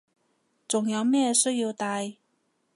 [0.67, 2.15] 仲有咩需要戴